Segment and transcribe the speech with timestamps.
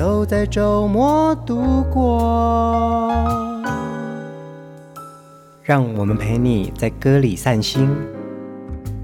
[0.00, 3.12] 都在周末度过，
[5.62, 7.86] 让我们陪你在歌里散心，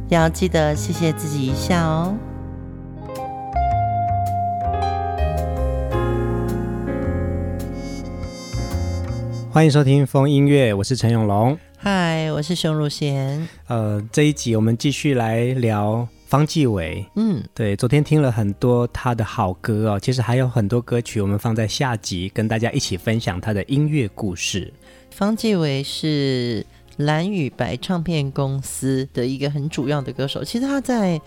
[0.09, 2.15] 要记得谢谢自己一下哦。
[9.51, 13.47] 欢迎收听风音乐，我是陈永龙，嗨，我是熊汝贤。
[13.67, 16.09] 呃，这一集我们继续来聊。
[16.27, 24.73] 方继伟，嗯，对，昨天听了很多他的好歌哦，其实还有很多歌曲，我们放在下集跟大家一起分享他的音乐故事。
[25.11, 31.21] 方继伟是蓝与白唱片公司的一个很主要的歌手，其实他在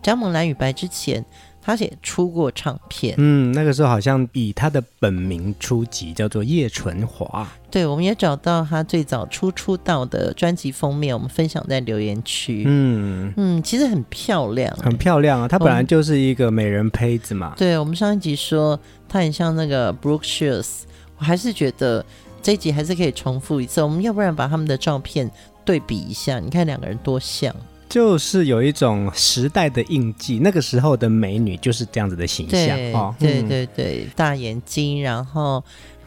[0.00, 1.24] 加盟蓝与白之前。
[1.66, 7.44] 他也出过唱片，嗯，那个时候好像以他的本名出辑，叫做叶纯华。
[7.68, 12.62] 对，我们也找到他最早初出道的专辑封面，我们分享在留言区。
[12.64, 15.48] 嗯嗯，其实很漂亮，很漂亮啊！
[15.48, 17.52] 他本来就是一个美人胚子嘛。
[17.56, 18.78] 对，我们上一集说
[19.08, 20.82] 他很像那个 Brooke Shields，
[21.18, 22.06] 我还是觉得
[22.40, 23.82] 这一集还是可以重复一次。
[23.82, 25.28] 我们要不然把他们的照片
[25.64, 27.52] 对比一下，你看两个人多像。
[27.88, 33.14] 就是有一种时代的印记，那个时候的美女就是这样子的形象哦。
[33.18, 35.62] 对对对，大眼睛，然后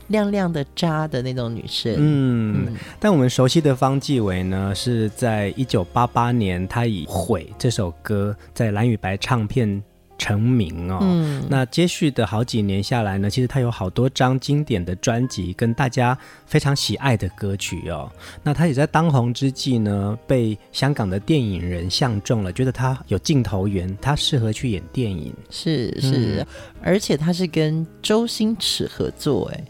[0.08, 1.96] 亮亮的渣的那种女生。
[1.98, 9.82] 嗯，嗯，但我们熟悉的方季韦呢，是在一九八八年，她以《悔》这首歌在蓝与白唱片。
[10.20, 18.12] 成名哦，嗯，那接续的好几年下来呢，其实他有好多张经典的专辑跟大家非常喜爱的歌曲哦。
[18.44, 25.34] 那他也在当红之际呢，被香港的电影人相中了，觉得他有镜头缘，他适合去演电影。
[25.50, 26.46] 是是，嗯，
[26.84, 29.64] 而且他是跟周星驰合作，哎，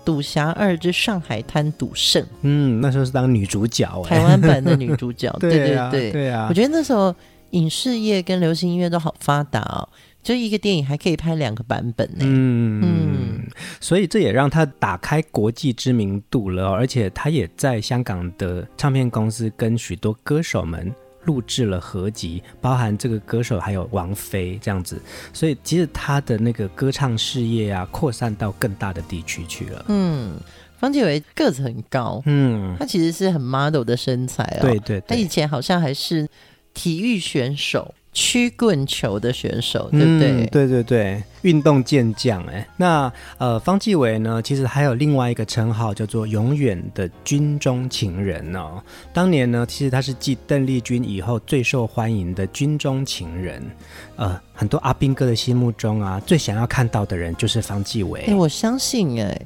[0.04, 2.20] 《赌侠二之上海滩赌圣》。
[2.42, 5.30] 嗯，那时候是当女主角，台湾版的女主角。
[5.38, 7.14] 对啊，对对对，对啊，我觉得那时候。
[7.52, 9.88] 影视业跟流行音乐都好发达哦，
[10.22, 12.20] 就一个电影还可以拍两个版本呢。
[12.20, 13.46] 嗯嗯，
[13.80, 20.92] 所以这也让他打开国际知名度了，而且他也在香港的唱片公司跟许多歌手们
[21.24, 25.00] 录制了合集，包含这个歌手还有王菲这样子。
[25.32, 29.84] 所以其实他的那个歌唱事业啊，扩散到更大的地区去了。
[29.88, 30.32] 嗯，
[30.78, 34.62] 方季惟个子很高，嗯，他其实是很 model 的身材哦。
[34.62, 36.26] 对，对对，他以前好像还是。
[36.74, 40.30] 体育选手，曲棍球的选手，对不对？
[40.30, 42.42] 嗯、对对对，运动健将。
[42.44, 48.82] 哎，那呃，方继伟呢，其实还有另外一个称号，叫做“永远的军中情人”哦。
[49.12, 53.62] 当年呢，其实他是继邓丽君以后最受欢迎的军中情人。
[54.16, 58.22] 呃，很多阿兵哥的心目中啊，最想要看到的人就是方继伟。
[58.28, 59.40] 哎，我相信，哎，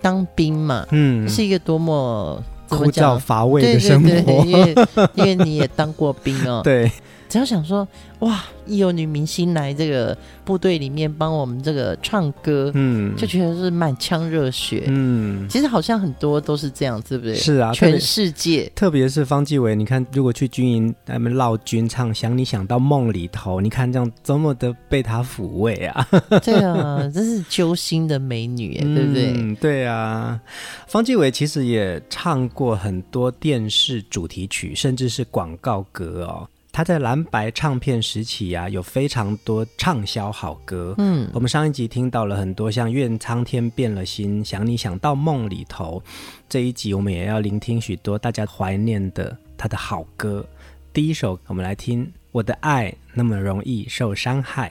[0.00, 2.42] 当兵嘛，嗯，是一个多么。
[2.68, 4.74] 枯燥乏味的生活，对对对，因为
[5.14, 6.60] 因为你也当过兵哦。
[6.64, 6.90] 对，
[7.28, 7.86] 只要想说，
[8.20, 17.34] 哇，一有女明星来这个部队里面帮我们这个唱歌，嗯，就觉得是满腔热血，嗯，其实好像很多都是这样，对不对？
[17.34, 26.08] 是啊，全世界，特别是方季伟，你看，如果去军营他们绕军唱《想你想到梦里头》，你看这样多么的被他抚慰啊！
[26.44, 29.32] 对啊，真是揪心的美女，对不对？
[29.34, 30.40] 嗯，对啊。
[30.86, 36.48] 方季伟其实也唱过很多电视主题曲，甚至是广告歌哦。
[36.76, 40.94] 他在蓝白唱片时期啊，有非常多畅销好歌。
[40.98, 46.02] 嗯，我们上一集听到了很多，像《愿苍天变了心》、《想你想到梦里头》。
[46.50, 50.46] 这一集我们也要聆听许多大家怀念的他的好歌。
[50.92, 54.68] 第一首，我们来听《我的爱那么容易受伤害》。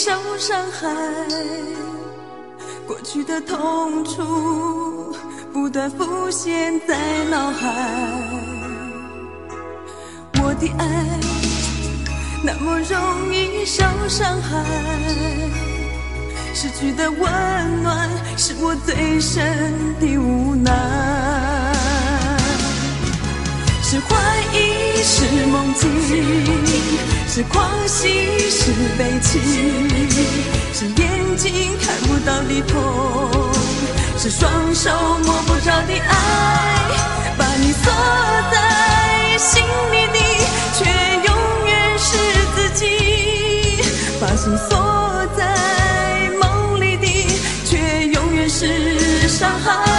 [0.00, 0.88] 受伤害，
[2.86, 5.12] 过去的痛楚
[5.52, 7.74] 不断浮现在脑海。
[10.40, 11.04] 我的爱。
[12.44, 14.64] 那么容易受伤害，
[16.54, 20.70] 失去的温暖是我最深的无奈。
[23.82, 24.14] 是怀
[24.54, 25.90] 疑，是梦境，
[27.30, 28.08] 是狂喜，
[28.50, 29.40] 是悲情，
[30.72, 32.82] 是眼睛看不到的痛，
[34.18, 34.90] 是双手
[35.24, 36.90] 摸不着的爱，
[37.36, 37.92] 把你锁
[38.50, 40.18] 在心里的，
[40.78, 40.84] 却
[41.26, 42.16] 永远是
[42.56, 43.82] 自己，
[44.18, 47.06] 把心锁在梦里的，
[47.66, 49.97] 却永远是伤害。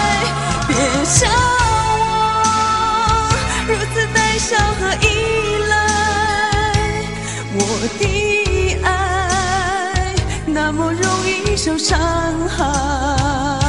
[11.80, 11.98] 伤
[12.50, 13.69] 害。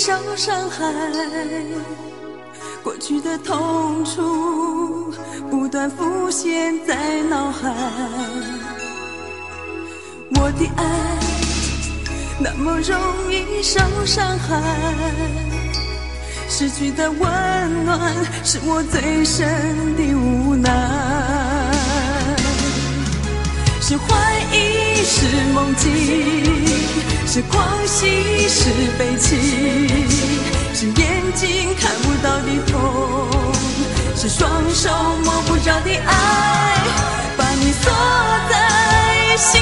[0.00, 0.82] 受伤害，
[2.82, 5.12] 过去的痛楚
[5.50, 7.68] 不断浮现在脑海。
[10.36, 10.84] 我的爱
[12.38, 12.98] 那么容
[13.30, 14.58] 易受伤害，
[16.48, 18.00] 失去的温暖
[18.42, 19.46] 是我最深
[19.96, 21.09] 的无奈。
[23.90, 24.06] 是怀
[24.52, 25.90] 疑，是梦境，
[27.26, 29.36] 是狂喜，是悲情，
[30.72, 32.80] 是眼睛看不到的痛，
[34.14, 34.90] 是双手
[35.24, 36.76] 摸不着的爱，
[37.36, 37.92] 把你锁
[38.48, 39.60] 在心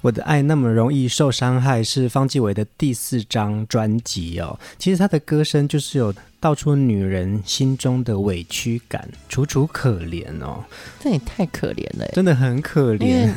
[0.00, 4.58] 我的爱那么容易受伤害，是方季伟的第四张专辑哦。
[4.78, 10.64] 其实他的歌声就是有道出女人心中的委屈感，楚楚可怜哦。
[11.00, 13.28] 这也太可怜了，真的很可怜。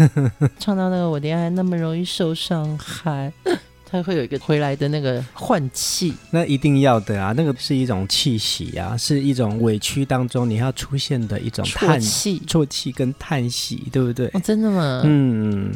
[0.59, 3.33] 唱到那个我的爱那么容易受伤害，
[3.89, 7.33] 他会有一个回来的那个换气，那一定要的啊。
[7.35, 14.27] 那个是一种气息啊，是一种委屈当中你要出现的一种叹气、啜气跟叹息，对不对？
[14.27, 15.01] 哦，真的吗？
[15.03, 15.71] 嗯。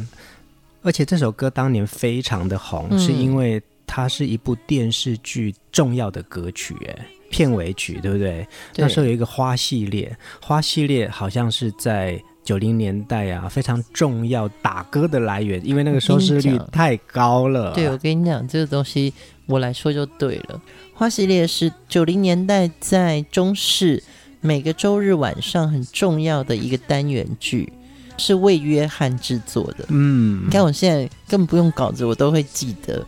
[0.86, 8.46] 而且这首歌当年非常的红，嗯、是因为它是一部电视剧重要的歌曲，哎，片尾曲，对不对？
[8.72, 8.84] 对。
[8.84, 17.74] 那时候有一个花系列，花系列好像是在九零年代啊，非常重要打歌的来源，因为那个收视率太高了。
[17.74, 19.12] 对，我跟你讲，这个东西
[19.46, 20.62] 我来说就对了。
[20.94, 24.00] 花系列是九零年代在中视
[24.40, 27.72] 每个周日晚上很重要的一个单元剧。
[28.18, 33.04] 是为约翰制作的，嗯，你看我现在根本不用稿子，我都会记得。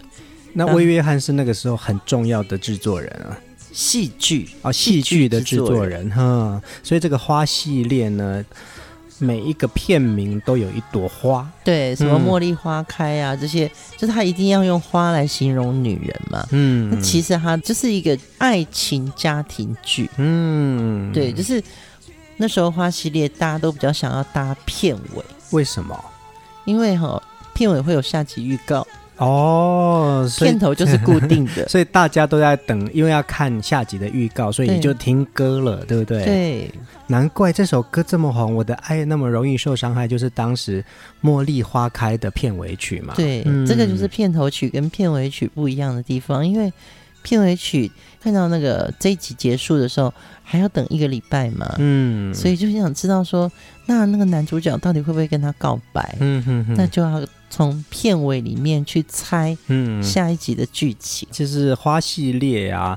[0.53, 3.39] 那魏约翰是那个时候很重要的制作人啊，
[3.73, 8.45] 戏剧啊，戏剧的制作人哈，所以这个花系列呢。
[9.21, 16.47] 每一个片名都有一朵花，对，什么茉莉花开啊，嗯、这些就是他一定要用花来形容女人嘛。
[16.53, 20.09] 嗯，那其实它就是一个爱情家庭剧。
[20.19, 21.61] 嗯，对，就是
[22.39, 26.03] 那时候花系列大家都比较想要搭片尾，为什么？
[26.65, 28.87] 因为哈片尾会有下集预告。
[29.17, 36.25] 哦，片头就是固定的， 所以大家都在等，因为要看下集的预告，所以你就听歌了，对， 对不对？
[36.25, 36.71] 对，
[37.09, 40.81] 难怪这首歌这么红，《我的爱那么容易受伤害》就是当时
[41.29, 43.15] 《茉莉花开》的片尾曲嘛。
[43.17, 46.73] 对，嗯、这个就是片头曲跟片尾曲不一样的地方，因为
[47.29, 47.91] 片尾曲
[48.23, 51.75] 看到那个这一集结束的时候，还要等一个礼拜嘛。
[51.79, 53.51] 嗯，所以就想知道说，
[53.87, 56.17] 那那个男主角到底会不会跟他告白？
[56.21, 57.23] 嗯哼哼，那就要。
[57.51, 61.27] 从片尾里面去猜，嗯，下一集的剧情。
[61.33, 62.97] 就是花系列啊，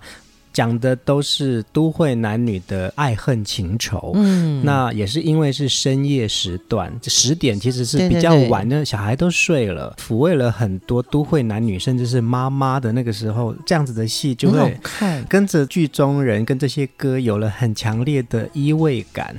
[0.53, 4.11] 讲的都是都会男女的爱恨情仇。
[4.15, 14.77] 嗯，那也是因为是深夜时段，十点其实是比较晚的，小孩都睡了，抚慰了很多都会男女，甚至是妈妈的那个时候，这样子的戏就会
[15.29, 19.35] 跟着剧中人跟这些歌有了很强烈的依偎感。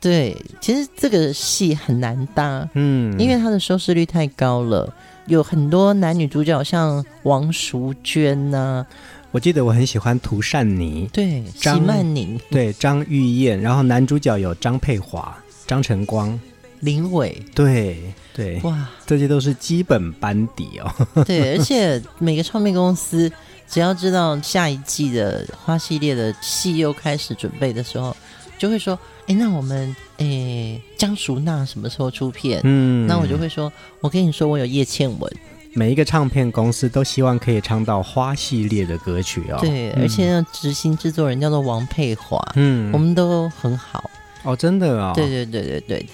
[0.00, 4.88] 对，其实这个戏很难搭，嗯，因为它的收视率太高了，
[5.26, 8.86] 有很多男女主角，像王淑娟呐、啊，
[9.38, 15.32] 我记得我很喜欢涂善妮，对，张曼宁，对，张玉燕，然后男主角有张佩华、
[15.64, 16.36] 张晨光、
[16.80, 20.92] 林伟，对对，哇，这些都是基本班底哦。
[21.22, 23.30] 对，而且每个唱片公司
[23.68, 28.16] 只要知道下一季的花系列的戏又开始准备的时候，
[28.58, 28.98] 就会说。
[29.28, 32.62] 哎，那我们诶，江淑娜什么时候出片？
[32.64, 35.32] 嗯，那我就会说，我跟你说，我有叶倩文。
[35.74, 39.58] 每一个唱片公司都希望可以唱到花系列的歌曲哦。
[39.60, 44.10] 对，嗯、而且呢，执行制作人叫做王佩华，嗯，我们都很好
[44.42, 45.12] 哦，真的啊、哦。
[45.14, 46.06] 对对对对对。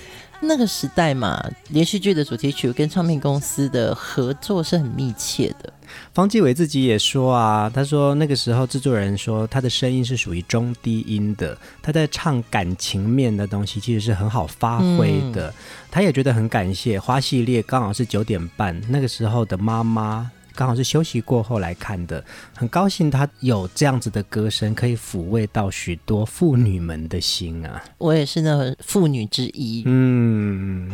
[0.46, 5.72] 那个时代嘛，连续剧的主题曲跟唱片公司的合作是很密切的。
[6.12, 15.48] 方季伟自己也说啊，他说那个时候制作人说他的声音是属于中低音的，他在唱感情面的东西其实是很好发挥的。
[15.48, 15.54] 嗯、
[15.90, 20.30] 他也觉得很感谢花系列刚好是九点半那个时候的妈妈。
[20.54, 27.82] 刚好是休息过后来看的，很高兴他有这样子的歌声，可以抚慰到许多妇女们的心啊！
[27.98, 29.82] 我也是那个妇女之一。
[29.86, 30.90] 嗯，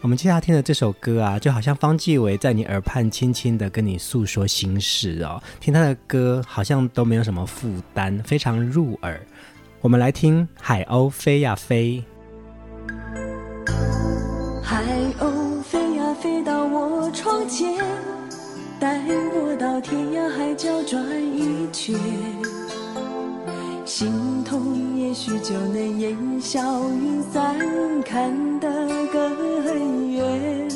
[0.00, 5.42] 我们接下来听的这首歌啊，就好像方季伟在你耳畔轻轻的跟你诉说心事哦。
[5.60, 9.20] 听他的歌好像都没有什么负担，非常入耳。
[9.80, 12.04] 我们来听《海鸥飞呀飞》。
[18.78, 19.00] 带
[19.32, 21.02] 我到天涯海角转
[21.34, 21.98] 一圈，
[23.86, 24.12] 心
[24.44, 27.56] 痛也许就能烟消云散，
[28.04, 28.68] 看得
[29.12, 30.68] 更远。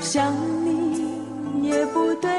[0.00, 0.34] 想
[0.64, 2.30] 你也不对，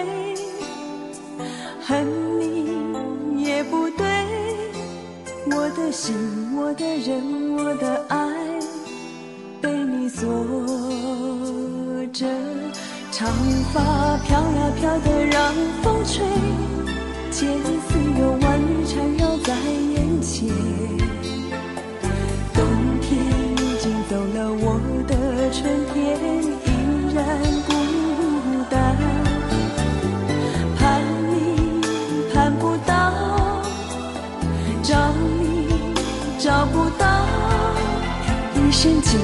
[1.82, 2.06] 恨
[2.40, 4.06] 你也不对，
[5.52, 6.16] 我的心，
[6.56, 8.30] 我的人，我的爱，
[9.60, 10.28] 被你锁
[12.14, 12.28] 着。
[13.20, 13.28] 长
[13.74, 13.82] 发
[14.26, 16.24] 飘呀飘的让风吹，
[17.30, 19.54] 千丝有万缕缠绕在
[19.94, 20.48] 眼前。
[22.54, 22.64] 冬
[23.02, 23.20] 天
[23.58, 25.60] 已经走了，我的春
[25.94, 25.98] 天
[26.64, 27.20] 依然
[27.68, 27.70] 孤
[28.70, 28.96] 单。
[30.78, 31.36] 盼你
[32.34, 33.12] 盼不到，
[34.82, 34.96] 找
[35.28, 35.68] 你
[36.40, 37.06] 找不到，
[38.56, 39.20] 一生情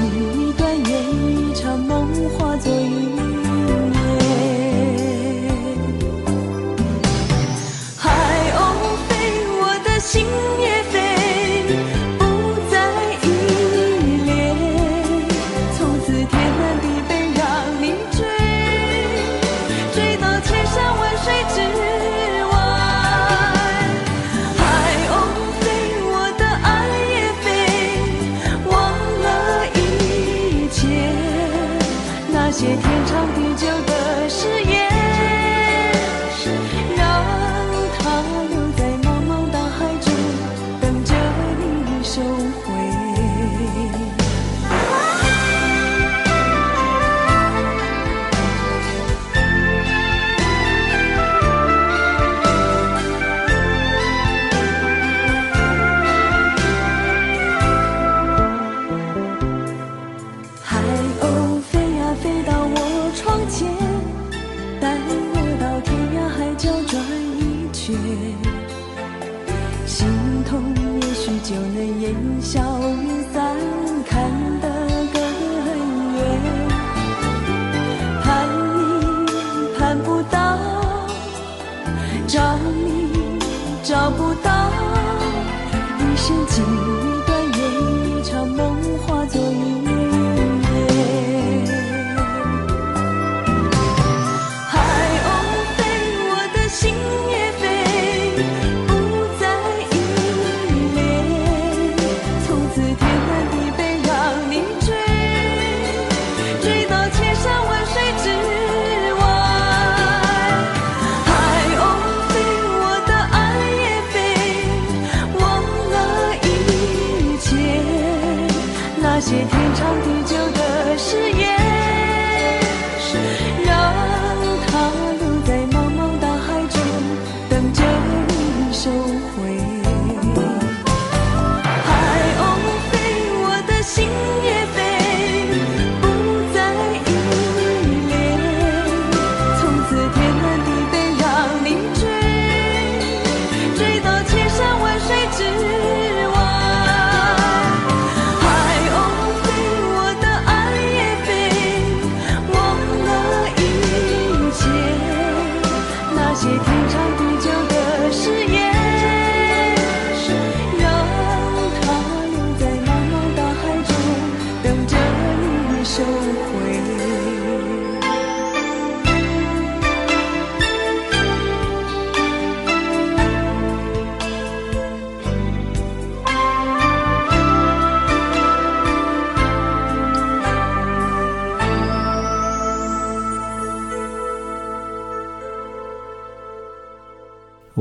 [86.58, 87.15] 让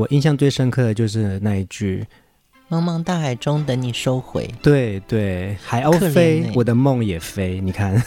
[0.05, 2.05] 我印象最深刻的就是那一句。
[2.69, 4.47] 茫茫大海中等你收回。
[4.61, 7.59] 对对，海鸥飞，欸、我的梦也飞。
[7.59, 7.99] 你看，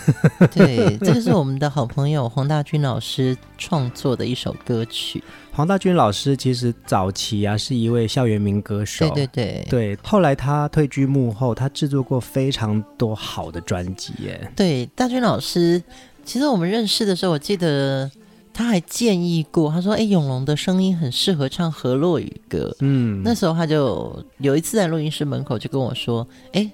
[0.52, 5.22] 对，这个是我们的好朋友黄大军老师创作的一首歌曲。
[5.52, 9.98] 黄大军老师其实早期啊是一位校园民歌手，对对对对。
[10.02, 14.52] 后来他退居幕后，他制作过非常多好的专辑耶。
[14.54, 15.82] 对，大军老师，
[16.24, 18.08] 其实我们认识的时候，我记得。
[18.58, 26.68] 他还建议过，他说：“哎，永龙的声音很适合唱河洛语歌。”嗯，那时候他就有一次在录音室门口就跟我说：“哎，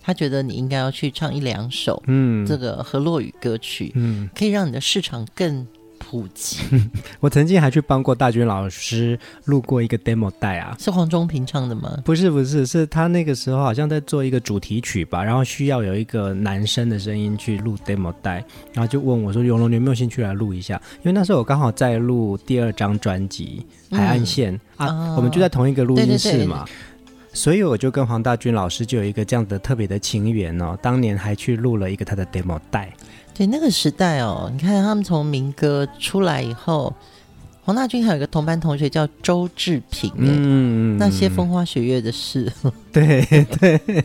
[0.00, 5.66] 他觉得你应该要去唱一两首，嗯，这个河洛语歌曲，嗯，可以让你的市场更。”
[6.10, 6.58] 普及，
[7.20, 11.98] 我曾经还去帮过大军老师录过一个 demo 带啊，是黄忠平唱的吗？
[12.04, 23.64] 不是，不是，是他那个时候好像在做一个主题曲吧，然后需要有一个男生的声音去录 demo 带，然后就问我说：“永龙，你有没有兴趣来录一下？”因为那时候我刚好在录第二张专辑
[23.96, 26.93] 《海岸线》嗯、啊，哦、我们就在同一个录音室嘛，对对对，
[27.34, 32.90] 所以我就跟黄大军老师就有一个这样的特别的情缘哦，当年还去录了一个他的 demo 带。
[33.34, 36.94] 对那个时代哦，你看他们从民歌出来以后，
[37.64, 42.52] 黄大军还有一个同班同学叫周志平，嗯，那些风花雪月的事，
[42.92, 43.24] 对
[43.58, 44.04] 对，对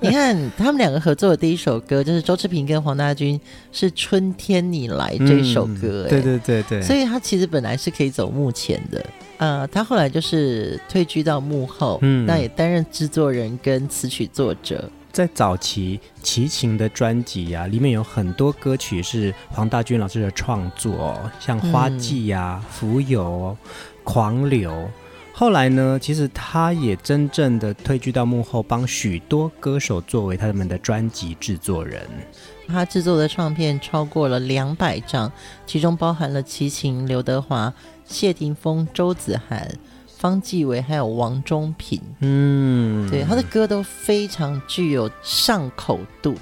[0.00, 3.38] 你看他们两个合作的第一首歌，就是周志平跟黄大军
[3.72, 9.04] 是《春天你来》这首歌，对对对对，所以他其实本来是可以走幕前的，
[9.38, 14.88] 呃，他后来就是退居到幕后，嗯，那也担任制作人跟词曲作者。
[15.14, 23.56] 在早期齐秦的专辑呀，里面有很多歌曲是黄大军老师的创作，像《花季》呀、《浮游》、
[24.02, 24.72] 《狂流》。
[25.32, 32.04] 后来呢，其实他也真正的退居到幕后，帮许多歌手作为他们的专辑制作人。
[32.66, 35.30] 他制作的唱片超过了两百张，
[35.64, 37.72] 其中包含了齐秦、刘德华、
[38.04, 39.78] 谢霆锋、周子涵。
[40.24, 46.34] 方季韦还有王中平，嗯，对，他的歌都非常具有上口度。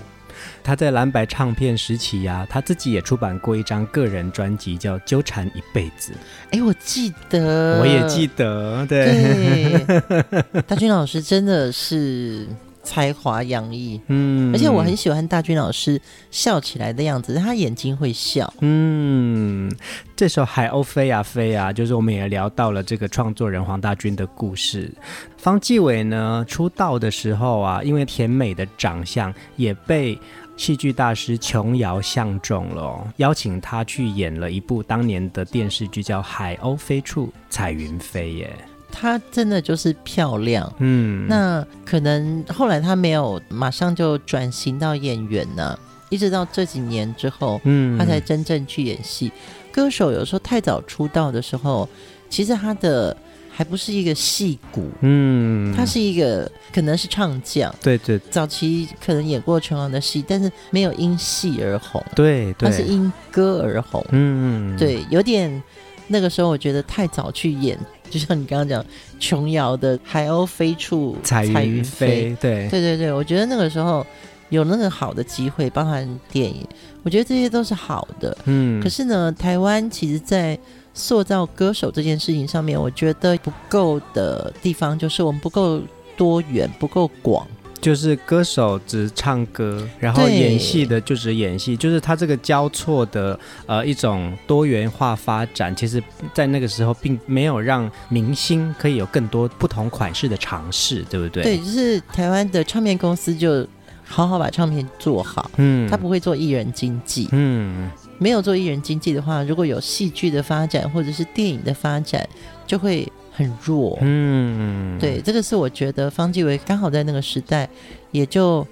[0.62, 6.12] 他在蓝白唱片时期呀、啊，他自己也出版过一张个人专辑，叫《纠缠一辈子》。
[6.56, 12.46] 哎，我记得，我也记得，对，对 大军老师真的是。
[12.82, 19.70] 才华洋溢，嗯，而且我很喜欢大军老师笑起来的样子，他眼睛会笑，嗯，
[20.16, 24.92] 这首《海鸥飞呀飞呀》，就是我们也聊到了这个创作人黄大军的故事。
[25.36, 30.18] 方继伟呢，出道的时候啊，因为甜美的长相，也被
[30.56, 38.52] 戏剧大师琼瑶相中了，邀请他去演了一部当年的电视剧，叫《海鸥飞处彩云飞》耶。
[38.92, 45.76] 她真的就是漂亮，嗯，那可能后来她没有马上就转型到演员呢，
[46.10, 49.32] 一直到这几年之后，嗯，她才真正去演戏。
[49.72, 51.88] 歌手有时候太早出道的时候，
[52.28, 53.16] 其实她的
[53.50, 65.62] 还不是一个戏骨，嗯，她是一个可能是唱将，对对，早期可能演过琼瑶的戏，但是没有因戏而红，对，她是因歌而红，嗯，对，有点
[66.06, 67.78] 那个时候我觉得太早去演。
[68.12, 68.84] 就像你刚刚讲，
[69.18, 74.06] 琼瑶的《海鸥飞处 彩云飞》对对对对，我觉得那个时候
[74.50, 76.66] 有那个好的机会，包含电影，
[77.02, 78.36] 我觉得这些都是好的。
[78.44, 80.58] 嗯，可是呢，台湾其实，在
[80.92, 85.80] 塑造歌手这件事情上面，我觉得不够的地方，就是我们不够
[86.18, 87.46] 多元，不够广。
[87.82, 96.00] 就是歌手只唱歌，然后演戏的就只演戏，就是他这个交错的呃一种多元化发展，其实
[96.32, 101.42] 在那个时候并没有让明星可以有更多不同款式的尝试，对不对？
[101.42, 103.66] 对，就是台湾的唱片公司就
[104.04, 112.24] 好好把唱片做好，嗯，他不会做艺人经纪，嗯，没有做艺人经纪的话，如果有戏剧的发展或者是电影的发展，
[112.64, 113.10] 就会。
[113.32, 117.68] 很弱，嗯，对，这个是我觉得方季惟刚好在那个时代，
[118.10, 118.66] 也就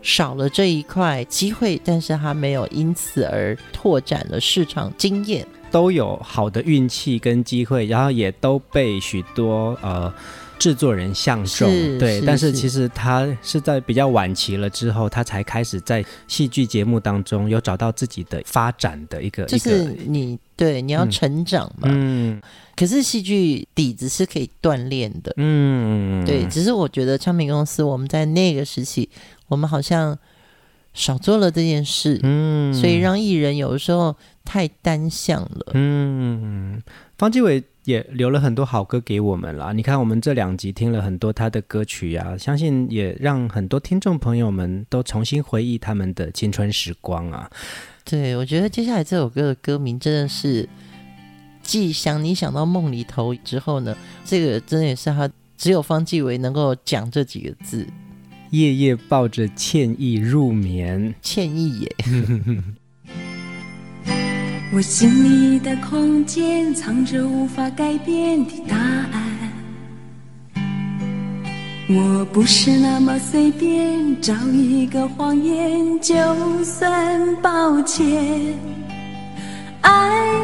[0.00, 10.12] 少了这一块机会，但是他没有因此而拓展了市场经验，都有好的运气跟机会，然后也都被许多呃
[10.58, 22.34] 制作人相中，对，但是其实他是在比较晚期了之后，他才开始在戏剧节目当中有找到自己的发展的一个，就是你对你要成长嘛，嗯。
[22.34, 22.42] 嗯
[22.76, 26.44] 可是戏剧底子是可以锻炼的，嗯，对。
[26.44, 29.08] 只是我觉得唱片公司我们在那个时期，
[29.48, 30.18] 我们好像
[30.92, 34.14] 少做了这件事，嗯，所以让艺人有的时候
[34.44, 36.82] 太单向了，嗯。
[37.16, 47.50] 方季惟也留了很多好歌给我们啦，你看我们这两集听了很多他的歌曲啊，相信也让很多听众朋友们都重新回忆他们的青春时光啊。
[48.04, 50.68] 对，我觉得接下来这首歌的歌名真的是。
[51.62, 57.84] 既想你想到梦里头之后呢，这个真的也是他只有方季韦能够讲这几个字。
[58.50, 61.96] 夜夜抱着歉意入眠，歉意耶。
[64.72, 69.22] 我心里的空间藏着无法改变的答案，
[71.88, 76.14] 我不是那么随便找一个谎言就
[76.64, 78.54] 算抱歉。
[79.82, 80.42] 爱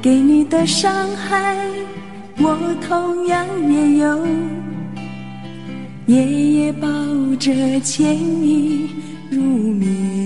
[0.00, 1.56] 给你的伤害，
[2.38, 4.26] 我同样也有。
[6.06, 6.88] 夜夜抱
[7.38, 8.88] 着歉意
[9.30, 10.21] 入眠，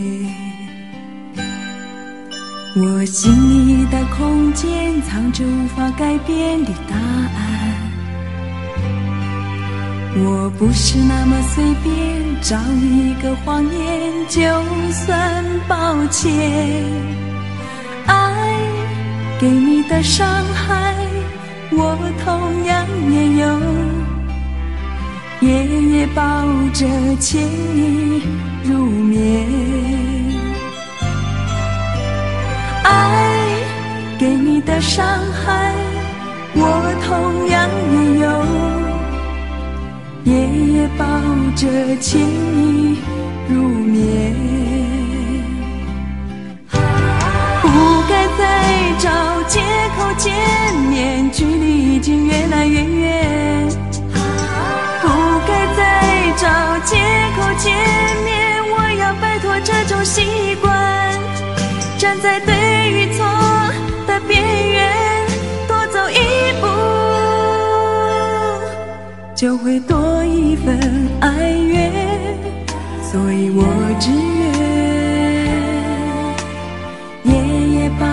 [2.78, 3.32] 我心
[3.66, 7.40] 里的空间藏着无法改变的答案。
[10.18, 11.94] 我不是那么随便
[12.42, 14.42] 找一个谎言就
[14.92, 16.84] 算抱歉。
[18.04, 18.60] 爱
[19.40, 20.94] 给你的伤害，
[21.72, 23.58] 我同样也有。
[25.40, 26.22] 夜夜抱
[26.74, 26.86] 着
[27.18, 27.42] 歉
[27.74, 28.22] 意
[28.64, 29.46] 入眠，
[32.86, 32.90] 爱
[34.18, 35.74] 给你的伤害，
[36.54, 36.60] 我
[37.04, 38.26] 同样也有。
[40.24, 40.32] 夜
[40.72, 41.04] 夜抱
[41.54, 41.66] 着
[42.00, 42.98] 歉意
[43.48, 44.34] 入眠，
[47.62, 47.66] 不
[48.08, 48.40] 该再
[48.98, 49.10] 找
[49.46, 49.60] 借
[49.96, 50.32] 口见
[50.88, 53.68] 面，距离已经越来越远。
[55.02, 55.08] 不
[55.46, 55.80] 该再
[56.36, 56.48] 找
[56.84, 56.96] 借
[57.36, 57.74] 口见
[58.24, 60.85] 面，我要摆脱这种习惯。
[69.36, 70.80] 就会多一份
[71.20, 71.92] 哀怨。
[73.02, 73.62] 所以我
[74.00, 74.54] 只愿
[77.24, 77.32] 夜
[77.82, 78.06] 夜抱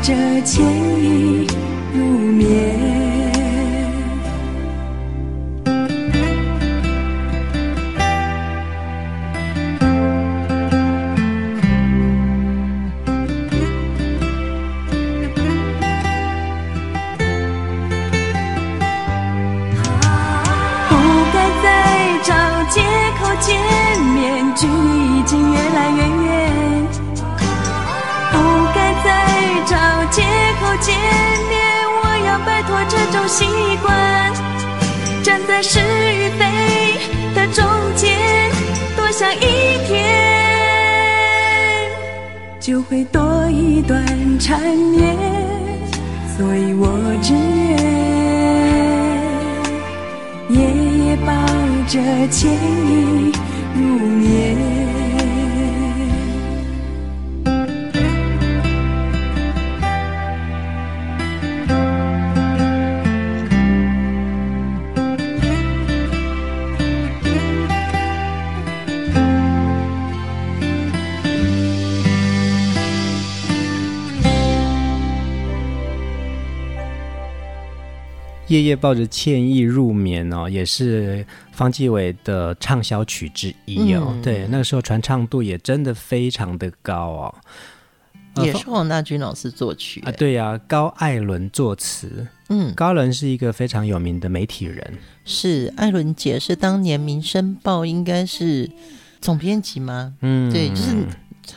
[0.00, 0.64] 着歉
[1.02, 1.46] 意
[1.92, 1.98] 入
[2.32, 3.17] 眠。
[32.44, 33.44] 摆脱这种习
[33.82, 34.32] 惯，
[35.22, 36.44] 站在是与非
[37.34, 38.16] 的中间，
[38.96, 39.38] 多想一
[39.86, 39.96] 天，
[42.60, 44.04] 就会多一段
[44.38, 45.16] 缠绵，
[46.36, 46.88] 所以我
[47.22, 47.78] 只愿
[50.50, 50.56] 夜
[51.04, 51.32] 夜抱
[51.86, 51.98] 着
[52.30, 53.32] 歉意
[53.74, 55.07] 入眠。
[78.48, 84.08] 夜夜抱着歉意入眠哦，也是方季伟的畅销曲之一哦。
[84.10, 87.34] 嗯、对，那个时候传唱度也真的非常的高哦。
[88.42, 92.26] 也是黄大军老师作曲啊，对呀、啊，高艾伦作词。
[92.48, 94.98] 嗯，高艾伦是一个非常有名的媒体人。
[95.24, 98.70] 是艾伦姐是当年《民生报》应该是
[99.20, 100.14] 总编辑吗？
[100.20, 101.06] 嗯，对，就是。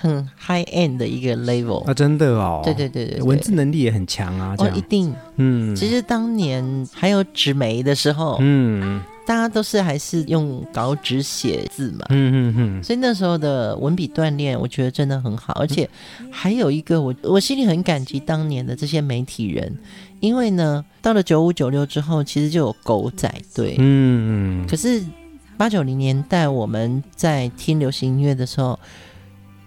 [0.02, 15.88] 很 high end 的一个 level 啊，真的哦，对对对对，文字能力也很强啊，哦，一定，嗯，其实当年还有纸媒的时候，嗯，大家都是还是用稿纸写字嘛，嗯嗯嗯，所以那时候的文笔锻炼，我觉得真的很好，而且
[16.32, 19.72] 还有一个我我心里很感激当年的这些媒体人，
[20.20, 25.04] 因为呢，到了九五九六之后，其实就有狗仔队，嗯嗯，可是
[25.58, 28.80] 八九零年代我们在听流行音乐的时候。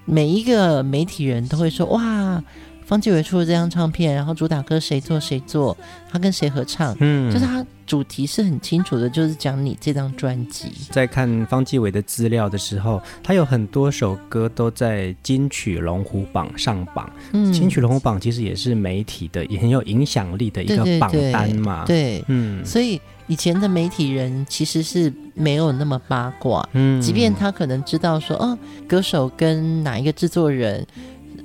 [0.04, 2.42] 每一个媒体人都会说：“哇，
[2.84, 5.76] 方季惟出了这张唱片，然后主打歌谁做谁做，
[6.10, 17.10] 他跟谁合唱，嗯，就是他主题是很清楚的，就是讲你这张专辑。”在看方季惟的资料的时候，他有很多首歌都在金曲龙虎榜上榜。
[17.32, 21.84] 嗯，金曲龙虎榜其实也是媒体的也很有影响力的一个榜单嘛。
[21.86, 23.00] 对，对，对，嗯，所以。
[23.26, 30.86] 以前的媒体人其实是没有那么八卦，嗯，即便他可能知道说，哦，歌手跟哪一个制作人，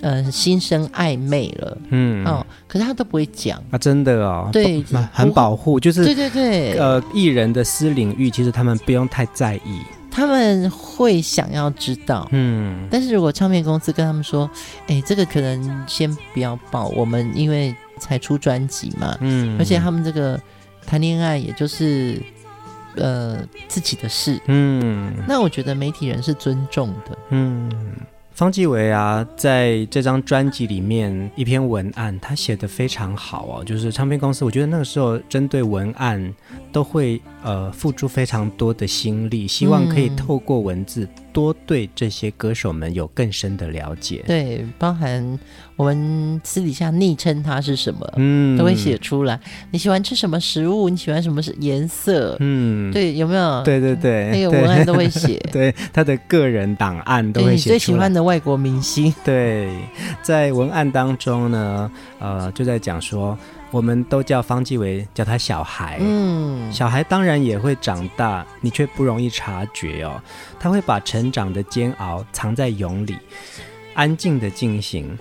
[0.02, 3.62] 呃，心生暧昧了，嗯，哦，可是他都不会讲。
[3.70, 4.82] 啊，真的哦，对，
[5.12, 14.50] 很保护，就是对对对，呃，艺人的私领域其实他们不用太在意，他们会想要知道，嗯，但是如果唱片公司跟他们说，
[14.88, 20.40] 哎，这个可能先不要报，我们因为才出专辑嘛，嗯，而且他们这个
[20.86, 22.22] 谈恋爱也就是
[22.96, 27.70] 呃自己的事，嗯，那我觉得媒体人是尊重的，嗯。
[28.40, 33.64] 方继伟啊，在这张专辑里面一篇文案，他写的非常好哦。
[33.66, 36.34] 就是唱片公司，我觉得那个时候针对文案
[36.72, 41.06] 都会呃付出非常多的心力，希望可以透过文字
[41.40, 44.22] 多对这些歌手们有更深的了解。
[44.28, 45.40] 对，包含
[45.78, 49.40] 我们私底下昵称他是什么，嗯，都会写出来。
[49.72, 50.90] 你喜欢吃什么食物？
[50.90, 52.36] 你喜欢什么颜色？
[52.42, 53.64] 嗯，对，有没有？
[53.64, 55.38] 对对对，那个文案都会写。
[55.50, 57.70] 对，他的个人档案都会写。
[57.70, 59.14] 你最喜欢的外国明星。
[59.24, 59.72] 对，
[60.22, 63.38] 在文案当中呢，呃，就在讲说，
[63.72, 65.98] 我们都叫方继伟，叫他小孩。
[66.02, 70.22] 嗯，小孩当然也会长大，你却不容易察觉哦。
[70.60, 73.16] 他会把成长的煎熬藏在蛹里，
[73.94, 75.18] 安静的进行。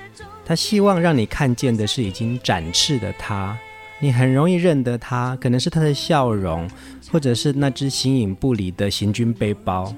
[0.47, 3.55] 他希望让你看见的是已经展翅的他，
[3.99, 6.67] 你很容易认得他，可能是他的笑容，
[7.13, 9.95] 或者是那只形影不离的行军背包。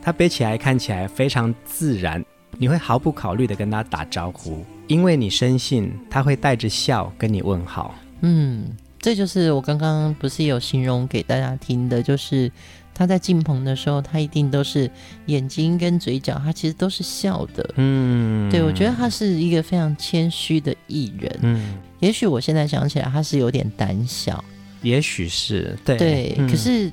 [0.00, 2.24] 他背起来看起来非常自然。
[2.58, 7.94] 你会毫不考虑的跟他打招呼，因为你深信他会带着笑跟你问好。
[8.20, 8.66] 嗯，
[9.00, 12.52] 这就是我刚刚不是有形容给大家听的，就是
[12.94, 14.90] 他在进棚的时候，他一定都是
[15.26, 17.74] 眼睛跟嘴角，他其实都是笑的。
[17.76, 21.38] 嗯，对，我觉得他是一个非常谦虚的艺人。
[21.40, 24.44] 嗯，也许我现在想起来，他是有点胆小，
[24.82, 26.92] 也许是对对，嗯、可是。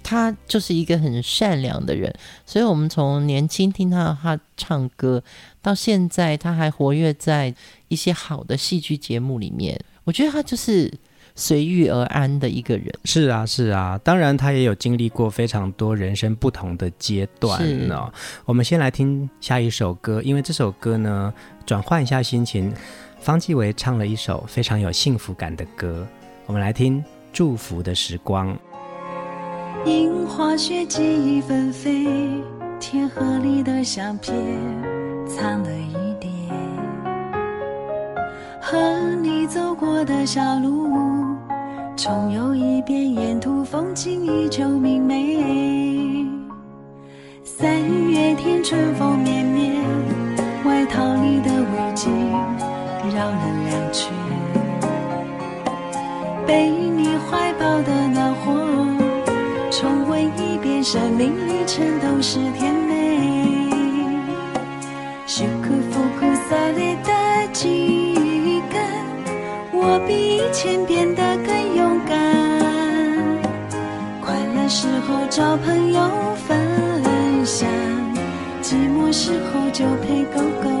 [0.00, 2.10] 他就是一个很善良的人，
[2.46, 5.22] 所以我们从年轻听到他唱歌，
[5.68, 7.54] 到现在他还活跃在
[7.88, 9.78] 一些好的戏剧节目里面。
[10.04, 10.90] 我觉得他就是
[11.34, 12.90] 随遇而安的一个人。
[13.04, 18.10] 是啊，是啊，当然他也有经历过非常多人生不同的阶段呢。
[18.46, 21.34] 我们先来听下一首歌，因为这首歌呢，
[21.66, 22.72] 转换一下心情，
[23.20, 26.06] 方季惟唱了一首非常有幸福感的歌。
[26.46, 26.98] 我们来听
[27.30, 28.56] 《祝福的时光》。
[29.84, 32.06] 樱花雪记忆纷飞，
[32.80, 34.34] 天河里的相片
[35.28, 36.32] 藏了一点，
[38.60, 38.78] 和
[39.22, 40.88] 你走过的小路，
[41.96, 46.26] 重游一遍，沿途风景依旧明媚。
[47.44, 47.70] 三
[48.10, 49.74] 月天，春风绵绵，
[50.64, 52.08] 外套里的围巾
[53.14, 54.10] 绕了两圈，
[56.46, 58.66] 被你怀抱的暖和。
[59.70, 62.97] 重温一遍，生命旅程都是甜美。
[70.06, 72.16] 比以前变得更勇敢。
[74.20, 76.10] 快乐时候找朋友
[76.46, 77.68] 分享，
[78.62, 80.77] 寂寞时候就陪狗狗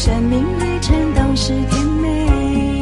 [0.00, 2.80] 生命旅程都是甜美，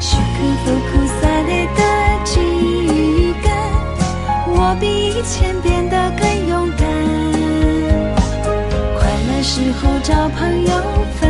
[0.00, 1.52] 舒克服苦涩的
[2.24, 3.52] 记忆感，
[4.46, 6.88] 我比以前变得更勇敢。
[8.98, 10.72] 快乐时候找朋友
[11.20, 11.28] 分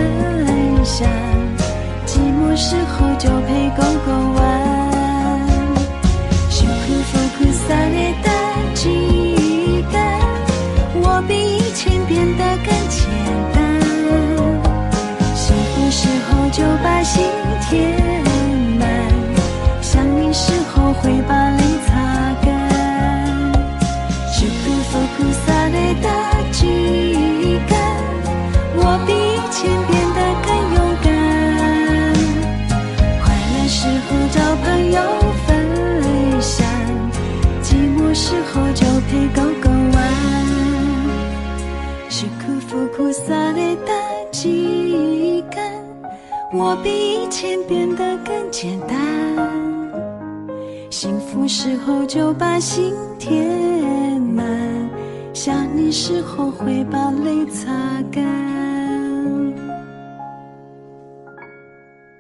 [0.85, 1.09] 享，
[2.07, 4.60] 寂寞时候就陪狗狗玩。
[46.63, 48.91] 我比以前变得更简单。
[50.91, 54.47] 幸福时候就把心填满，
[55.33, 57.73] 想你时候会把泪擦
[58.13, 58.23] 干。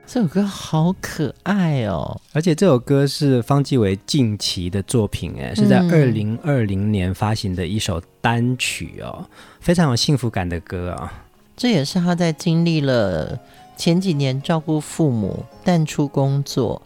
[0.06, 9.26] 这首歌好可爱哦，而且这首歌是方季惟近期的作品，哎，是在二零二零年发行的一首单曲哦，
[9.60, 11.28] 非常有幸福感的歌啊、哦。
[11.58, 13.38] 这也是他在经历了
[13.80, 16.82] 前几年照顾父母、淡出工作，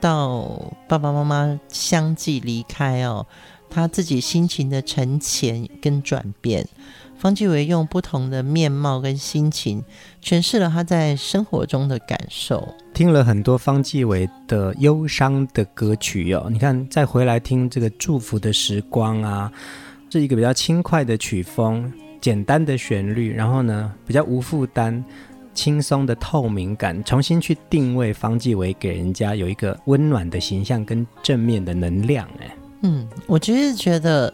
[0.00, 3.26] 到爸爸妈妈相继离开哦，
[3.68, 6.66] 他自己心情的沉潜跟转变。
[7.18, 9.84] 方季惟用不同的面貌跟心情
[10.24, 12.66] 诠释了他在生活中的感受。
[12.94, 19.52] 听了很多方季惟的忧伤的歌曲哦，你看再回来听这个《祝福的时光》啊，
[20.08, 25.04] 是一个比较轻快的曲风，简单的旋律，然后呢比较无负担、
[25.60, 32.26] 轻松的透明感，重新去定位方继伟，给人家有一个温暖的形象跟正面的能量。
[32.40, 34.32] 哎，嗯，我其实觉得。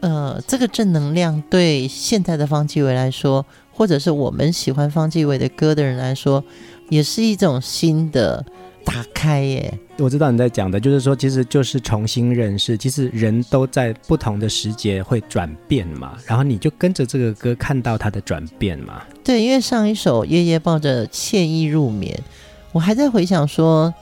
[0.00, 6.44] 呃，这个正能量对现在的方继伟来说，或者是我们喜欢方继伟的歌的人来说，
[6.88, 8.46] 也是一种新的
[8.88, 9.78] 打开耶。
[9.98, 19.02] 我知道你在讲的，就是说，其实就是重新认识，其实人都在不同的时节会转变嘛，然后你就跟着这个歌看到它的转变嘛。
[19.22, 22.14] 对，因为上一首《夜夜抱着歉意入眠》，
[22.72, 23.92] 我还在回想说。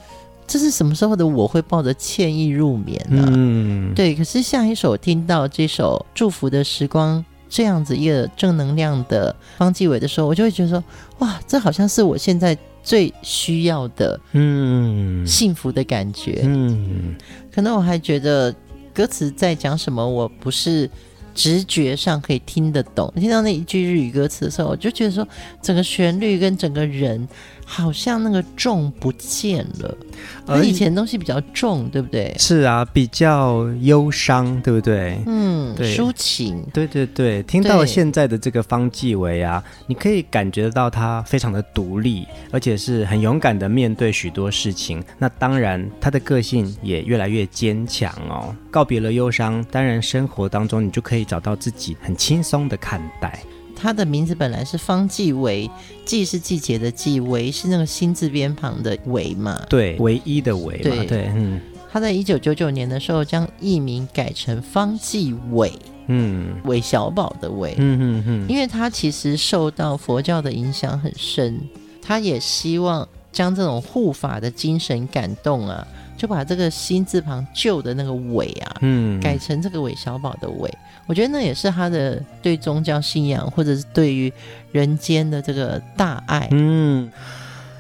[0.49, 3.25] 这是什么时候的我会抱着歉意入眠呢？
[3.33, 4.15] 嗯，对。
[4.15, 7.19] 可是下一首听到这首《祝福的时光》
[7.49, 10.85] 这样子一个正能量的方季伟的时候，我就会觉得说，
[11.19, 16.43] 哇，这好像是我现在最需要的，嗯，幸福的感觉。
[16.45, 17.17] 嗯，
[17.53, 18.55] 可能我还觉得
[18.95, 20.89] 歌词在讲什么，我不是
[21.35, 23.13] 直觉上可以听得懂。
[23.17, 25.27] 听到那一句日语歌词的时候，我就觉得说，
[25.61, 27.27] 整个旋律跟整个人。
[27.69, 29.99] 好像那个重不见了，
[30.47, 32.33] 而以前东西比较重，对不对？
[32.39, 35.19] 是啊，比较忧伤，对不对？
[35.27, 37.43] 嗯，对，抒情，对对对。
[37.43, 45.03] 听到现在的这个方季惟啊，你可以感觉得到他非常的独立，而且是很勇敢的面对许多事情。
[45.19, 48.55] 那当然，他的个性也越来越坚强哦。
[48.71, 53.43] 告别了忧伤，当然生活当中你就可以找到自己很轻松的看待。
[53.77, 55.71] 他的名字本来是方季惟，
[56.05, 59.63] 季是季节的季，惟是那个心字边旁的惟嘛？
[59.69, 60.83] 对，唯一的唯嘛。
[60.83, 61.61] 对，对，嗯。
[61.93, 65.73] 他在一九九九年的时候将艺名改成方季伟，
[66.09, 68.49] 嗯，韦小宝的韦，嗯嗯嗯。
[68.49, 71.61] 因为他其实受到佛教的影响很深，
[72.03, 75.87] 他也希望将这种护法的精神感动啊。
[76.19, 80.75] 就把这个心字旁旧的那个玮啊，嗯，改成这个韦小宝的韦，
[81.07, 84.33] 我觉得那也是他的对宗教信仰，或者是对于
[84.73, 86.49] 人间的这个大爱。
[86.51, 87.09] 嗯，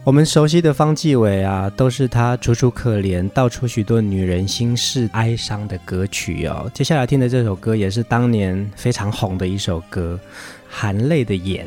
[0.04, 6.70] 我们熟悉的方季惟啊，都是他楚楚可怜，道出许多女人心事哀伤的歌曲哦。
[6.72, 10.18] 接下来听的这首歌也是当年非常红的一首歌，
[10.68, 11.66] 《含泪的眼》。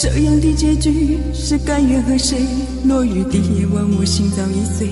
[0.00, 2.38] 这样的结局是甘愿和谁？
[2.84, 4.90] 落雨的夜晚，我心早已碎。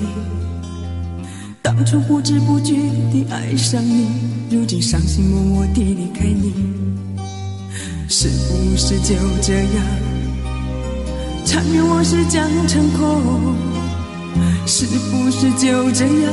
[1.67, 2.75] 当初不知不觉
[3.11, 4.07] 地爱上你，
[4.49, 6.53] 如今伤心默默地离开你。
[8.09, 9.85] 是不是就这样，
[11.45, 13.57] 缠绵往事将成空？
[14.65, 16.33] 是不是就这样，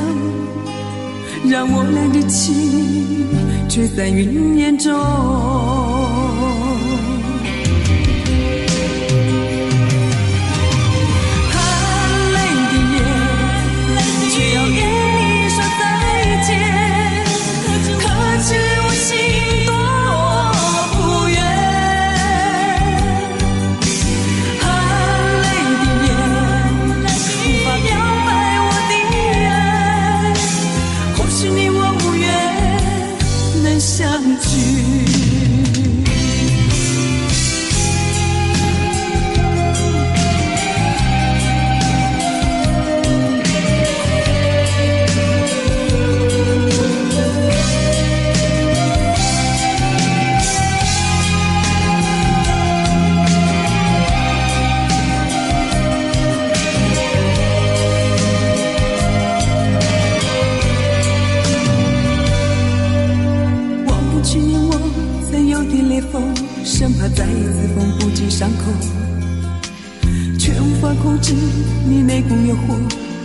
[1.50, 3.26] 让我俩的情
[3.68, 4.94] 却在云烟中？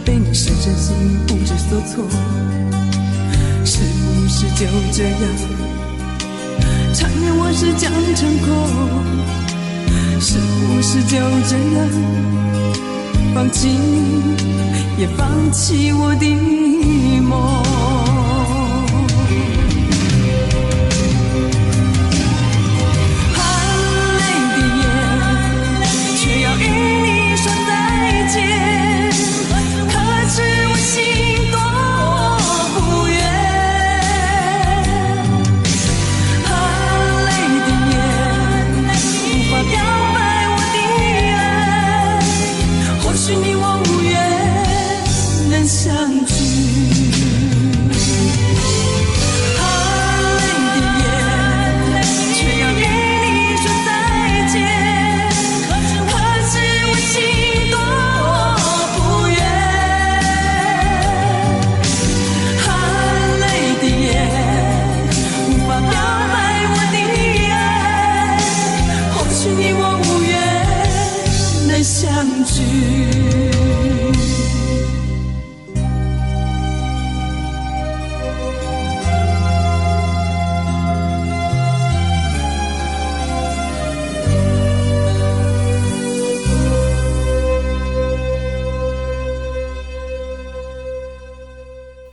[0.05, 2.03] 被你深深吸引，不知所措。
[3.65, 5.21] 是不是就这样，
[6.93, 8.47] 缠绵往事将成空？
[10.19, 11.17] 是不是就
[11.47, 11.87] 这样，
[13.33, 14.35] 放弃你，
[14.97, 16.25] 也放弃我的
[17.21, 17.98] 梦？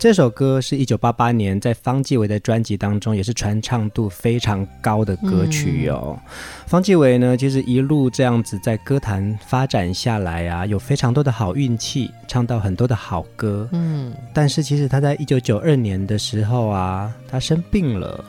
[0.07, 6.17] 这首歌是一九八八年在方季韦的专辑当中，也是传唱度非常高的歌曲哦。
[6.17, 6.33] 嗯、
[6.69, 13.69] 方季韦呢，其实一路这样子在歌坛发展下来啊，有非常多的好运气，唱到很多的好歌。
[13.73, 18.25] 嗯，但是其实他在一九九二年的时候啊，他生病了，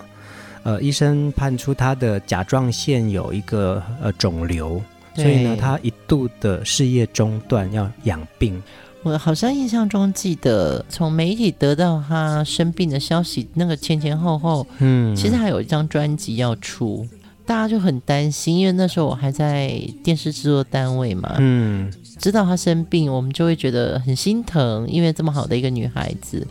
[0.63, 4.81] 呃，医生判出他的甲状腺有一个呃肿瘤，
[5.13, 8.59] 所以呢，他一度的事业中断，要养病。
[9.07, 17.07] 我好像印象中记得，从媒体得到他生病的消息，那个前前后后，嗯，其实还有一张专辑要出，
[17.45, 21.89] 大家就很担心，因为那时候我还在电视制作单位嘛，嗯，
[22.19, 26.45] 知道他生病，我们就会觉得很心疼，因为这么好的一个女孩子，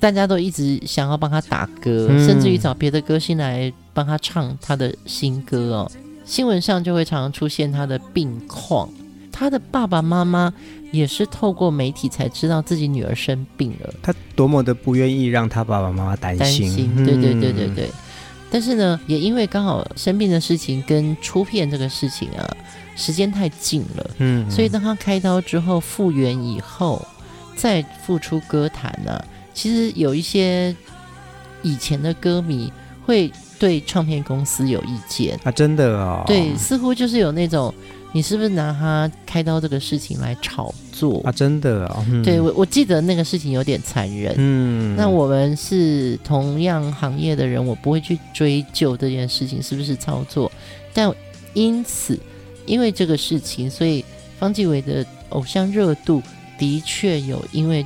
[0.00, 5.92] 大家都一直想要帮他打歌，嗯，甚至于找别的歌星来帮他唱他的新歌哦，
[6.24, 8.88] 新闻上就会常常出现他的病况，
[9.30, 10.52] 他的爸爸妈妈。
[10.90, 16.66] 也是透过媒体才知道自己女儿生病了，他多么的不愿意让他爸爸妈妈担心。
[16.66, 17.86] 担心，对对对对对。
[17.86, 17.92] 嗯、
[18.50, 22.56] 但是呢，也因为刚好生病的事情跟出片这个事情啊，
[22.96, 27.06] 时间太近了，嗯，所以当他开刀之后复原以后，
[27.54, 30.74] 再复出歌坛呢、啊，其实有一些
[31.62, 32.72] 以前的歌迷
[33.04, 37.74] 会对唱片公司有意见啊，真的啊、哦，对，似乎就是有那种。
[38.12, 41.30] 你是不是拿他开刀这个事情来炒作啊？
[41.30, 44.34] 真的啊、哦，嗯、对我我记得那个事情有点残忍。
[44.38, 50.50] 嗯，那我们是同样行业的人，我不会去追究这件事情是不是操作。
[50.94, 51.12] 但
[51.52, 52.18] 因此，
[52.64, 54.04] 因为这个事情，所以
[54.38, 56.22] 方季伟的偶像热度
[56.58, 57.84] 的确有因为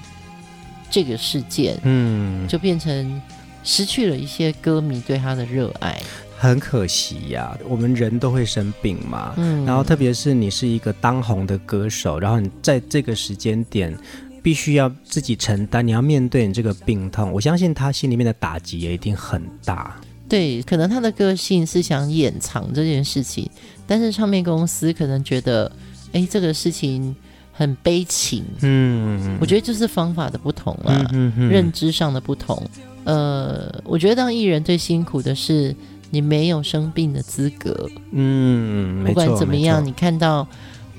[0.89, 3.20] 这个事件，嗯，就变成
[3.64, 6.01] 失去了一些歌迷对他的热爱。
[6.43, 9.32] 很可惜呀、啊，我们人都会生病嘛。
[9.36, 13.97] 嗯，然后特别是你是一个当红的歌手，然后你在这个时间点
[14.43, 17.30] 必须要自己承担，你要面对你这个病痛。
[17.30, 20.01] 我相信他心里面的打击也一定很大。
[20.28, 23.49] 对，可能他的个性是想掩藏这件事情，
[23.86, 25.70] 但是唱片公司可能觉得，
[26.11, 27.14] 哎，这个事情
[27.53, 28.45] 很悲情。
[28.62, 32.61] 嗯，我觉得就是方法的不同啊，认知上的不同。
[33.05, 35.72] 呃，我觉得当艺人最辛苦的是。
[36.15, 40.47] 你没有生病的资格，嗯，不管怎么样，你看到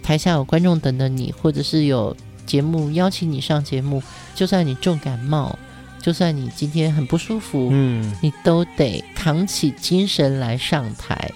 [0.02, 4.02] 台下有观众等着你，或者是有节目邀请你上节目，
[4.34, 5.56] 就算你重感冒，
[6.02, 11.32] 就算你今天很不舒服，嗯，你都得扛起精神来上台。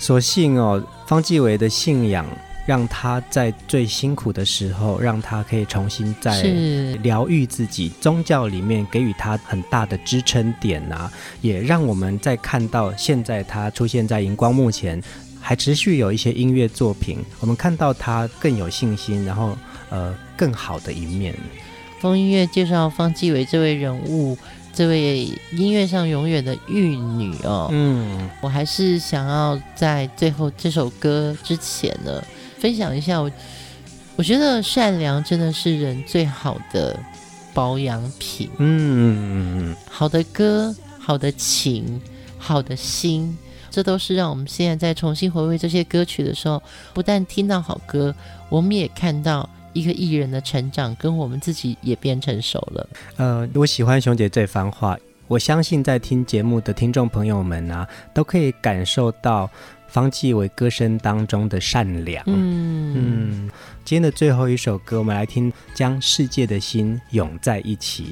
[0.00, 2.26] 所幸哦，方季惟的信仰。
[2.64, 6.40] 让他在最辛苦的时候，让他可以重新再
[7.02, 7.90] 疗愈自己。
[8.00, 15.02] 宗教里面给予他很大的支撑点啊，也让我们在看到现在他出现在荧光幕前，
[15.40, 19.58] 还持续有一些音乐作品，我们看到他更有信心，然后
[19.90, 21.34] 呃更好的一面。
[22.00, 24.38] 风音乐介绍方继伟这位人物，
[24.72, 27.68] 这位音乐上永远的玉女哦。
[27.72, 32.22] 嗯，我还是想要在最后这首歌之前呢。
[32.62, 33.28] 分享一下我，
[34.14, 36.96] 我觉得善良真的是人最好的
[37.52, 38.48] 保养品。
[38.58, 42.00] 嗯，好的歌、好的情、
[42.38, 43.36] 好的心，
[43.68, 46.62] 这都是让我们现在在重新回味这些歌曲的时候，
[46.94, 48.14] 不但听到好歌，
[48.48, 52.88] 我们也看到一个艺人的成长，跟我们自己也变成熟了。
[53.16, 54.96] 呃，我喜欢熊姐这番话。
[55.28, 59.48] 我相信在听节目的听众朋友们啊，都可以感受到
[59.92, 62.24] 方季惟歌声当中的善良。
[62.26, 63.50] 嗯嗯，
[63.84, 68.04] 今天的最后一首歌，我们来听《将世界的心拥在一起》。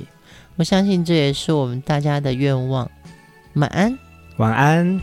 [0.57, 2.91] 我相信这也是我们大家的愿望。
[3.55, 3.99] 晚安，
[4.37, 5.01] 晚安。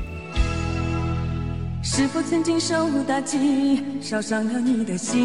[1.81, 5.17] 是否曾经受打击，烧伤了你的心？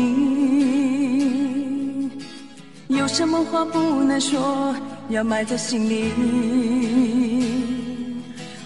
[2.88, 4.74] 有什么话不能说，
[5.10, 6.12] 要埋在心里？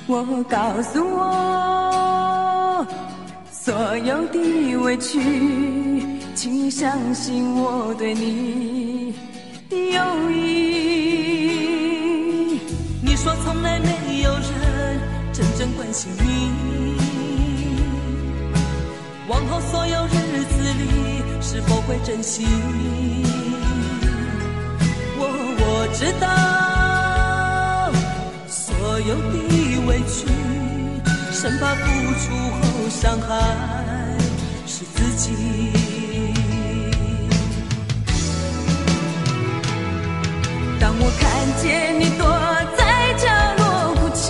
[0.07, 1.46] 我告诉我，
[3.67, 5.19] 所有的委屈，
[6.37, 9.13] 请你相信我对你
[9.69, 11.01] 的友谊。
[13.03, 15.01] 你说从来没有人
[15.33, 16.53] 真正关心你。
[19.27, 22.47] 往后所有日子里，是否会珍惜？
[25.19, 25.27] 我
[25.59, 27.91] 我知道，
[28.47, 29.35] 所有的
[29.89, 30.25] 委屈，
[31.39, 31.85] 生怕付
[32.15, 33.29] 出后伤害
[34.67, 35.35] 是自己。
[40.81, 41.23] 当我看
[41.61, 42.27] 见你躲
[42.79, 43.29] 在角
[43.59, 44.25] 落哭泣，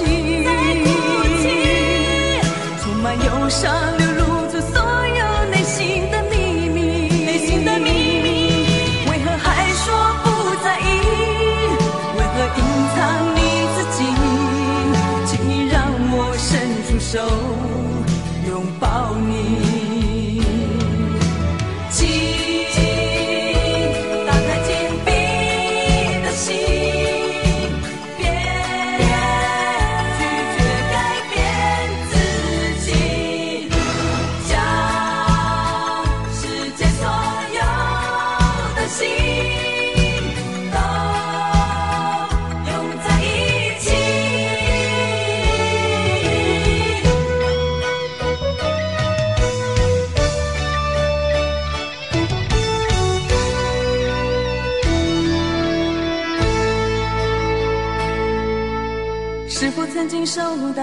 [2.82, 3.95] 充满忧伤。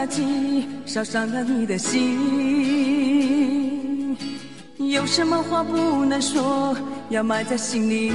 [0.05, 2.17] 击，烧伤了你的心。
[4.77, 6.75] 有什么话不能说，
[7.09, 8.11] 要埋在心里。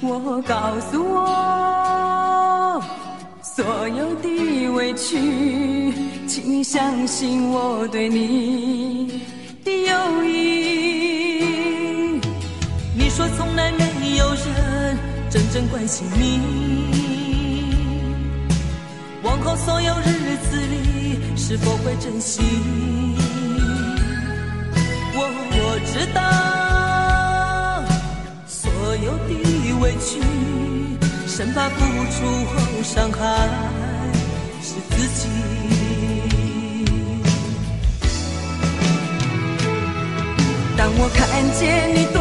[0.00, 2.82] 我告诉我，
[3.42, 5.92] 所有的委屈，
[6.26, 9.22] 请你相信我对你
[9.64, 12.20] 的友谊。
[12.96, 14.96] 你说从来没有人
[15.30, 17.17] 真正关心你。
[19.56, 22.40] 所有日子里，是否会珍惜？
[25.14, 25.20] 我
[25.50, 26.20] 我知道，
[28.46, 29.30] 所有的
[29.80, 30.20] 委屈，
[31.26, 31.76] 生怕付
[32.12, 33.20] 出后伤害
[34.62, 35.28] 是自己。
[40.76, 41.18] 当我看
[41.58, 42.20] 见你多